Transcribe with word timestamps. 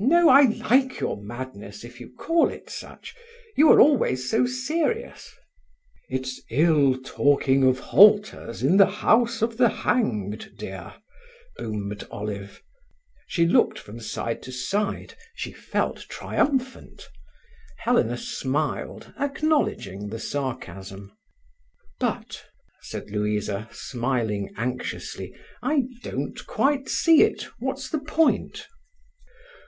No, 0.00 0.28
I 0.30 0.42
like 0.44 0.98
your 1.00 1.20
madness, 1.20 1.84
if 1.84 2.00
you 2.00 2.10
call 2.16 2.48
it 2.48 2.70
such. 2.70 3.14
You 3.56 3.68
are 3.70 3.80
always 3.80 4.30
so 4.30 4.46
serious." 4.46 5.30
"'It's 6.08 6.40
ill 6.50 6.96
talking 7.02 7.64
of 7.64 7.78
halters 7.80 8.62
in 8.62 8.76
the 8.78 8.86
house 8.86 9.42
of 9.42 9.58
the 9.58 9.68
hanged,' 9.68 10.52
dear," 10.56 10.94
boomed 11.58 12.06
Olive. 12.12 12.62
She 13.26 13.44
looked 13.44 13.78
from 13.78 14.00
side 14.00 14.40
to 14.44 14.52
side. 14.52 15.14
She 15.34 15.52
felt 15.52 16.06
triumphant. 16.08 17.08
Helena 17.78 18.16
smiled, 18.16 19.12
acknowledging 19.18 20.08
the 20.08 20.20
sarcasm. 20.20 21.12
"But," 21.98 22.44
said 22.80 23.10
Louisa, 23.10 23.68
smiling 23.72 24.50
anxiously, 24.56 25.34
"I 25.60 25.88
don't 26.02 26.46
quite 26.46 26.88
see 26.88 27.22
it. 27.22 27.42
What's 27.58 27.90
the 27.90 27.98
point?" 28.00 28.66